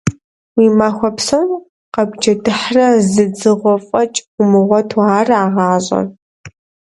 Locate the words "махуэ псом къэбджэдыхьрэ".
0.77-2.85